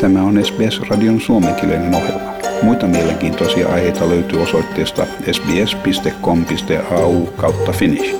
[0.00, 2.32] Tämä on SBS-radion suomenkielinen ohjelma.
[2.62, 8.16] Muita mielenkiintoisia aiheita löytyy osoitteesta sbs.com.au kautta finnish.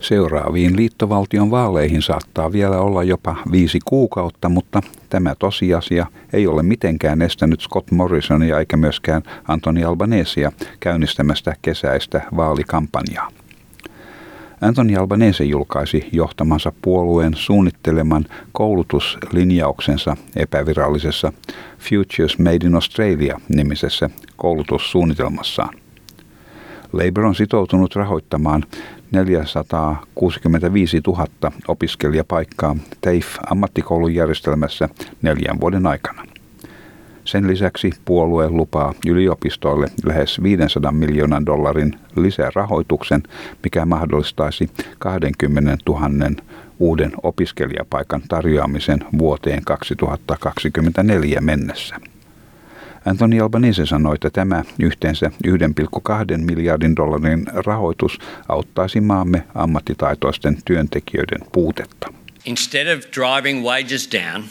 [0.00, 7.22] Seuraaviin liittovaltion vaaleihin saattaa vielä olla jopa viisi kuukautta, mutta tämä tosiasia ei ole mitenkään
[7.22, 13.43] estänyt Scott Morrisonia eikä myöskään Antoni Albanesia käynnistämästä kesäistä vaalikampanjaa.
[14.64, 21.32] Anthony Albanese julkaisi johtamansa puolueen suunnitteleman koulutuslinjauksensa epävirallisessa
[21.78, 25.74] Futures Made in Australia nimisessä koulutussuunnitelmassaan.
[26.92, 28.64] Labour on sitoutunut rahoittamaan
[29.10, 31.26] 465 000
[31.68, 34.88] opiskelijapaikkaa TAFE-ammattikoulun järjestelmässä
[35.22, 36.33] neljän vuoden aikana.
[37.24, 43.22] Sen lisäksi puolue lupaa yliopistoille lähes 500 miljoonan dollarin lisärahoituksen,
[43.62, 46.08] mikä mahdollistaisi 20 000
[46.78, 51.96] uuden opiskelijapaikan tarjoamisen vuoteen 2024 mennessä.
[53.04, 62.12] Anthony Albanese sanoi, että tämä yhteensä 1,2 miljardin dollarin rahoitus auttaisi maamme ammattitaitoisten työntekijöiden puutetta.
[62.44, 64.44] Instead of driving wages down,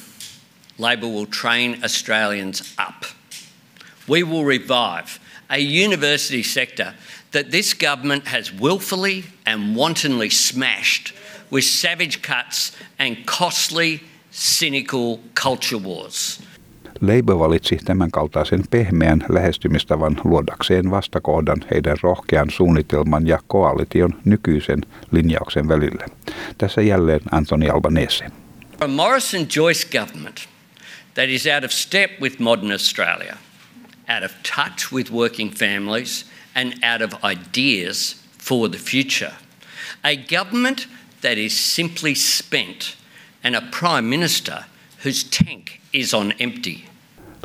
[0.78, 3.06] Labor will train Australians up.
[4.08, 6.94] We will revive a university sector
[7.32, 11.14] that this government has willfully and wantonly smashed
[11.52, 16.40] with savage cuts and costly, cynical culture wars.
[17.02, 25.68] Labour valitsi tämän kaltaisen pehmeän lähestymistavan luodakseen vastakohdan heidän rohkean suunnitelman ja koalition nykyisen linjauksen
[25.68, 26.06] välille.
[26.58, 28.26] Tässä jälleen Anthony Albanese.
[28.80, 30.48] A Morrison Joyce government–
[31.16, 33.38] that is out of step with modern Australia,
[34.08, 36.26] out of touch with working families,
[36.56, 39.34] and out of ideas for the future.
[40.04, 40.88] A government
[41.22, 42.96] that is simply spent,
[43.44, 44.66] and a Prime Minister
[45.00, 46.86] whose tank is on empty.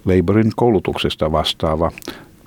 [0.04, 1.92] Labourin koulutuksesta vastaava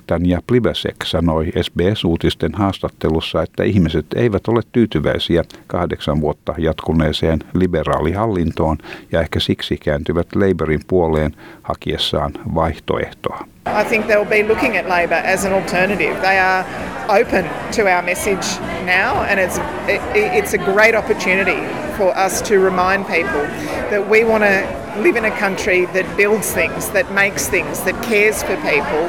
[0.06, 8.78] Tanja Plibesek sanoi SBS-uutisten haastattelussa, että ihmiset eivät ole tyytyväisiä kahdeksan vuotta jatkuneeseen liberaalihallintoon
[9.12, 13.46] ja ehkä siksi kääntyvät Labourin puoleen hakiessaan vaihtoehtoa.
[13.80, 16.14] I think they'll be looking at Labor as an alternative.
[16.20, 16.64] They are
[17.08, 17.44] open
[17.76, 19.58] to our message now, and it's
[19.88, 21.58] it, it's a great opportunity
[21.96, 23.46] for us to remind people
[23.90, 28.02] that we want to live in a country that builds things, that makes things, that
[28.02, 29.08] cares for people,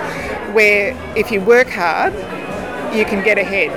[0.54, 2.14] where if you work hard,
[2.94, 3.72] you can get ahead.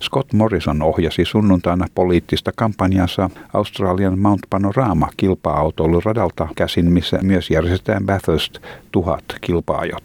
[0.00, 8.58] Scott Morrison ohjasi sunnuntaina poliittista kampanjansa Australian Mount Panorama kilpa-autoiluradalta käsin, missä myös järjestetään Bathurst
[8.92, 10.04] 1000 kilpaajot.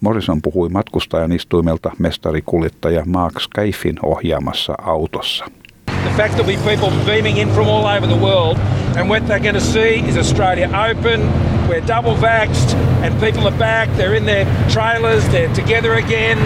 [0.00, 5.44] Morrison puhui matkustajan istuimelta mestarikuljettaja Mark Scaifin ohjaamassa autossa.
[5.86, 8.58] The fact there'll be people beaming in from all over the world,
[8.96, 11.51] and what they're going to see is Australia open.
[11.72, 13.88] We're double vaxxed, and people are back.
[13.96, 15.24] They're in their trailers.
[15.28, 16.38] They're together again,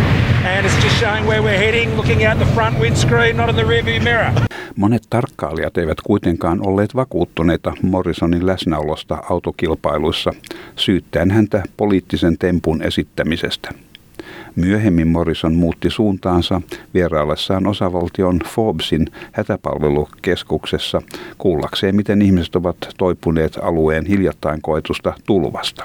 [0.44, 1.96] and it's just showing where we're heading.
[1.96, 4.32] Looking out the front windscreen, not in the rearview mirror.
[4.76, 10.30] Monet tarkkailijat eivät kuitenkaan olleet vakuuttuneita Morrisonin läsnäolosta autokilpailuissa,
[10.76, 13.70] syyttäen häntä poliittisen tempun esittämisestä.
[14.56, 16.60] Myöhemmin Morrison muutti suuntaansa
[16.94, 21.02] vieraillessaan osavaltion Forbesin hätäpalvelukeskuksessa
[21.38, 25.84] kuullakseen, miten ihmiset ovat toipuneet alueen hiljattain koetusta tulvasta.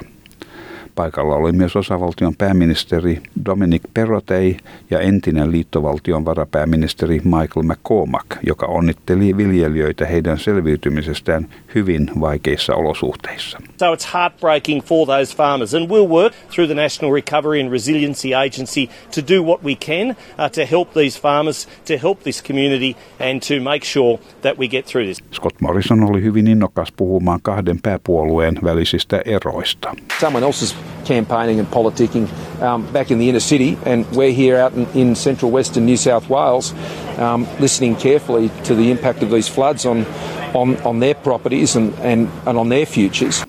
[0.94, 4.56] Paikalla oli myös osavaltion pääministeri Dominic Perrotei
[4.90, 13.58] ja entinen liittovaltion varapääministeri Michael McCormack, joka onnitteli viljelijöitä heidän selviytymisestään hyvin vaikeissa olosuhteissa.
[13.82, 18.32] So it's heartbreaking for those farmers and we'll work through the National Recovery and Resiliency
[18.32, 22.96] Agency to do what we can uh, to help these farmers, to help this community
[23.18, 25.18] and to make sure that we get through this.
[25.32, 29.94] Scott Morrison oli hyvin innokas puhumaan kahden pääpuolueen välisistä eroista.
[30.20, 32.28] Someone else is campaigning and politicking
[32.62, 35.96] um, back in the inner city, and we're here out in, in central western New
[35.96, 36.74] South Wales
[37.18, 40.06] um, listening carefully to the impact of these floods on,
[40.54, 43.44] on, on their properties and, and, and on their futures.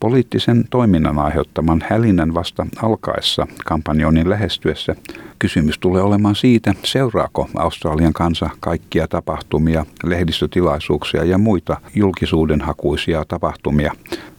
[0.00, 4.94] Poliittisen toiminnan aiheuttaman hälinän vasta alkaessa kampanjoinnin lähestyessä
[5.38, 13.92] kysymys tulee olemaan siitä, seuraako Australian kansa kaikkia tapahtumia, lehdistötilaisuuksia ja muita julkisuudenhakuisia tapahtumia,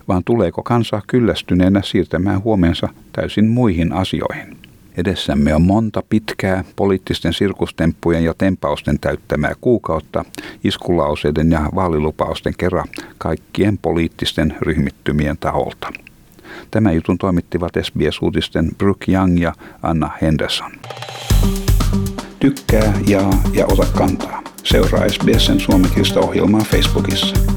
[0.08, 4.58] vaan tuleeko kansa kyllästyneenä siirtämään huomensa täysin muihin asioihin.
[4.98, 10.26] Edessämme on monta pitkää poliittisten sirkustemppujen ja tempausten täyttämää kuukautta
[10.64, 12.88] iskulauseiden ja vaalilupausten kerran
[13.18, 15.94] kaikkien poliittisten ryhmittymien taholta.
[16.72, 19.54] Tämä jutun toimittivat SBS-uutisten Brooke Young ja
[19.84, 20.72] Anna Henderson.
[22.40, 24.44] Tykkää, jaa ja ota kantaa.
[24.64, 27.55] Seuraa SBSn suomenkielistä ohjelmaa Facebookissa.